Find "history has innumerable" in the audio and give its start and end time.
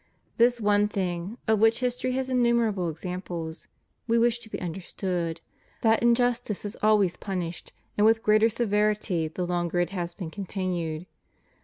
1.81-2.89